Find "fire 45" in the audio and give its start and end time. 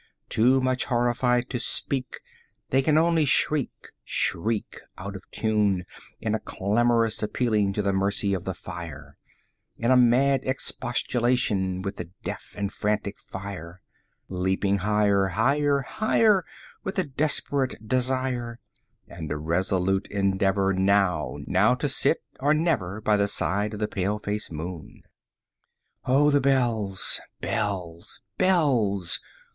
13.19-14.41